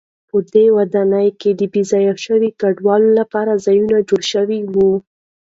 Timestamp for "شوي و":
4.33-4.75